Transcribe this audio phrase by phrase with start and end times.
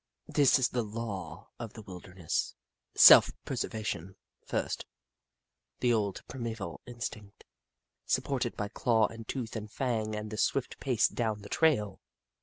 [0.27, 2.55] This is the law of the wilderness—
[3.07, 4.15] self preservation
[4.47, 4.87] first,
[5.79, 7.43] the old, primeval instinct,
[8.07, 12.01] supported by claw and tooth and fang and the swift pace down the trail.